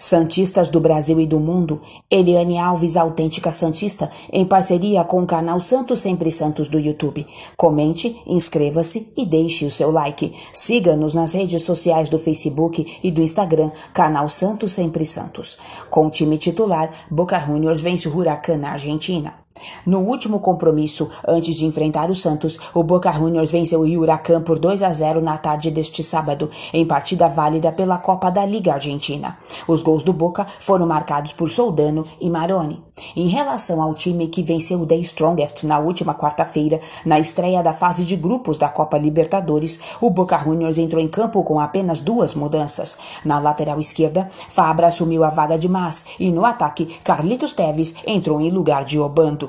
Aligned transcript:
Santistas 0.00 0.68
do 0.68 0.80
Brasil 0.80 1.20
e 1.20 1.26
do 1.26 1.40
mundo, 1.40 1.82
Eliane 2.08 2.56
Alves, 2.56 2.96
autêntica 2.96 3.50
Santista, 3.50 4.08
em 4.32 4.46
parceria 4.46 5.02
com 5.02 5.20
o 5.20 5.26
canal 5.26 5.58
Santos 5.58 5.98
Sempre 5.98 6.30
Santos 6.30 6.68
do 6.68 6.78
YouTube. 6.78 7.26
Comente, 7.56 8.22
inscreva-se 8.24 9.12
e 9.16 9.26
deixe 9.26 9.64
o 9.64 9.70
seu 9.72 9.90
like. 9.90 10.32
Siga-nos 10.52 11.14
nas 11.14 11.32
redes 11.32 11.64
sociais 11.64 12.08
do 12.08 12.16
Facebook 12.16 13.00
e 13.02 13.10
do 13.10 13.20
Instagram, 13.20 13.72
canal 13.92 14.28
Santos 14.28 14.70
Sempre 14.70 15.04
Santos. 15.04 15.58
Com 15.90 16.06
o 16.06 16.10
time 16.10 16.38
titular, 16.38 16.92
Boca 17.10 17.40
Juniors 17.40 17.80
vence 17.80 18.08
o 18.08 18.16
Huracan 18.16 18.56
na 18.56 18.70
Argentina. 18.70 19.34
No 19.84 20.00
último 20.00 20.40
compromisso, 20.40 21.08
antes 21.26 21.56
de 21.56 21.66
enfrentar 21.66 22.10
o 22.10 22.14
Santos, 22.14 22.58
o 22.74 22.82
Boca 22.82 23.12
Juniors 23.12 23.50
venceu 23.50 23.80
o 23.80 24.00
Huracan 24.00 24.42
por 24.42 24.58
2 24.58 24.82
a 24.82 24.92
0 24.92 25.20
na 25.20 25.38
tarde 25.38 25.70
deste 25.70 26.02
sábado, 26.02 26.50
em 26.72 26.86
partida 26.86 27.28
válida 27.28 27.72
pela 27.72 27.98
Copa 27.98 28.30
da 28.30 28.44
Liga 28.44 28.74
Argentina. 28.74 29.36
Os 29.66 29.82
gols 29.82 30.02
do 30.02 30.12
Boca 30.12 30.46
foram 30.60 30.86
marcados 30.86 31.32
por 31.32 31.50
Soldano 31.50 32.04
e 32.20 32.28
Maroni. 32.28 32.82
Em 33.14 33.28
relação 33.28 33.80
ao 33.80 33.94
time 33.94 34.28
que 34.28 34.42
venceu 34.42 34.80
o 34.80 34.86
The 34.86 34.96
Strongest 34.96 35.64
na 35.64 35.78
última 35.78 36.14
quarta-feira, 36.14 36.80
na 37.04 37.18
estreia 37.18 37.62
da 37.62 37.72
fase 37.72 38.04
de 38.04 38.16
grupos 38.16 38.58
da 38.58 38.68
Copa 38.68 38.98
Libertadores, 38.98 39.78
o 40.00 40.10
Boca 40.10 40.38
Juniors 40.38 40.78
entrou 40.78 41.00
em 41.00 41.08
campo 41.08 41.42
com 41.44 41.60
apenas 41.60 42.00
duas 42.00 42.34
mudanças. 42.34 42.96
Na 43.24 43.38
lateral 43.38 43.78
esquerda, 43.78 44.28
Fabra 44.48 44.88
assumiu 44.88 45.24
a 45.24 45.30
vaga 45.30 45.58
de 45.58 45.68
Mas 45.68 46.04
e 46.18 46.30
no 46.30 46.44
ataque, 46.44 46.86
Carlitos 47.04 47.52
Teves 47.52 47.94
entrou 48.06 48.40
em 48.40 48.50
lugar 48.50 48.84
de 48.84 48.98
Obando. 48.98 49.47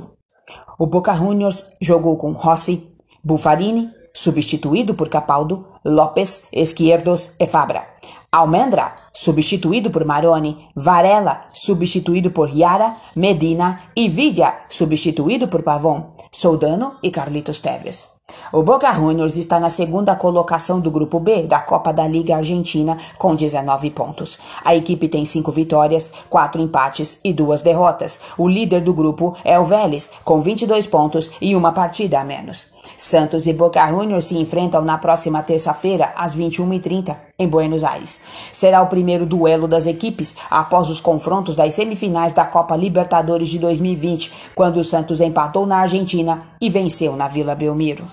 O 0.79 0.87
Boca 0.87 1.13
Juniors 1.13 1.65
jogou 1.81 2.15
com 2.15 2.31
Rossi, 2.31 2.87
Buffarini, 3.21 3.89
substituído 4.13 4.95
por 4.95 5.09
Capaldo, 5.09 5.65
Lopes, 5.83 6.43
Esquerdos 6.53 7.33
e 7.37 7.45
Fabra. 7.45 7.85
Almendra, 8.31 8.95
substituído 9.13 9.91
por 9.91 10.05
Maroni, 10.05 10.69
Varela, 10.73 11.41
substituído 11.51 12.31
por 12.31 12.49
Yara, 12.49 12.95
Medina 13.13 13.91
e 13.93 14.07
Villa, 14.07 14.57
substituído 14.69 15.49
por 15.49 15.63
Pavon, 15.63 16.15
Soldano 16.31 16.95
e 17.03 17.11
Carlitos 17.11 17.59
Teves. 17.59 18.18
O 18.51 18.63
Boca 18.63 18.91
Juniors 18.93 19.37
está 19.37 19.59
na 19.59 19.69
segunda 19.69 20.15
colocação 20.15 20.79
do 20.79 20.89
Grupo 20.89 21.19
B 21.19 21.43
da 21.43 21.59
Copa 21.59 21.93
da 21.93 22.07
Liga 22.07 22.35
Argentina 22.35 22.97
com 23.17 23.35
19 23.35 23.91
pontos. 23.91 24.39
A 24.63 24.75
equipe 24.75 25.07
tem 25.07 25.25
cinco 25.25 25.51
vitórias, 25.51 26.11
quatro 26.29 26.61
empates 26.61 27.19
e 27.23 27.33
duas 27.33 27.61
derrotas. 27.61 28.19
O 28.37 28.47
líder 28.47 28.81
do 28.81 28.93
grupo 28.93 29.35
é 29.43 29.59
o 29.59 29.65
Vélez, 29.65 30.11
com 30.23 30.41
22 30.41 30.87
pontos 30.87 31.31
e 31.39 31.55
uma 31.55 31.71
partida 31.71 32.19
a 32.19 32.23
menos. 32.23 32.79
Santos 32.97 33.45
e 33.45 33.53
Boca 33.53 33.85
Juniors 33.87 34.25
se 34.25 34.37
enfrentam 34.37 34.81
na 34.83 34.97
próxima 34.97 35.41
terça-feira, 35.43 36.11
às 36.15 36.35
21h30, 36.35 37.15
em 37.37 37.47
Buenos 37.47 37.83
Aires. 37.83 38.19
Será 38.51 38.81
o 38.81 38.87
primeiro 38.87 39.25
duelo 39.25 39.67
das 39.67 39.85
equipes 39.85 40.35
após 40.49 40.89
os 40.89 40.99
confrontos 40.99 41.55
das 41.55 41.73
semifinais 41.75 42.33
da 42.33 42.45
Copa 42.45 42.75
Libertadores 42.75 43.49
de 43.49 43.59
2020, 43.59 44.31
quando 44.55 44.77
o 44.77 44.83
Santos 44.83 45.21
empatou 45.21 45.65
na 45.65 45.77
Argentina 45.77 46.43
e 46.61 46.69
venceu 46.69 47.15
na 47.15 47.27
Vila 47.27 47.55
Belmiro. 47.55 48.05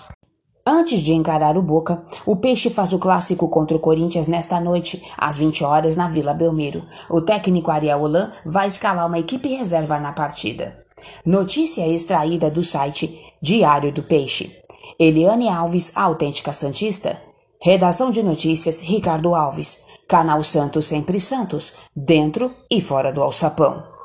Antes 0.68 1.00
de 1.00 1.12
encarar 1.12 1.56
o 1.56 1.62
Boca, 1.62 2.04
o 2.26 2.34
Peixe 2.34 2.68
faz 2.68 2.92
o 2.92 2.98
clássico 2.98 3.48
contra 3.48 3.76
o 3.76 3.80
Corinthians 3.80 4.26
nesta 4.26 4.58
noite, 4.58 5.00
às 5.16 5.38
20 5.38 5.62
horas, 5.62 5.96
na 5.96 6.08
Vila 6.08 6.34
Belmiro. 6.34 6.84
O 7.08 7.20
técnico 7.20 7.70
Ariel 7.70 8.02
Holan 8.02 8.32
vai 8.44 8.66
escalar 8.66 9.06
uma 9.06 9.18
equipe 9.18 9.48
reserva 9.48 10.00
na 10.00 10.12
partida. 10.12 10.84
Notícia 11.24 11.86
extraída 11.86 12.50
do 12.50 12.64
site 12.64 13.16
Diário 13.40 13.92
do 13.92 14.02
Peixe. 14.02 14.58
Eliane 14.98 15.48
Alves, 15.48 15.92
autêntica 15.94 16.52
Santista. 16.52 17.22
Redação 17.62 18.10
de 18.10 18.22
notícias 18.22 18.80
Ricardo 18.80 19.36
Alves. 19.36 19.84
Canal 20.08 20.42
Santos 20.44 20.86
Sempre 20.86 21.18
Santos, 21.18 21.72
dentro 21.94 22.54
e 22.70 22.80
fora 22.80 23.12
do 23.12 23.22
alçapão. 23.22 23.95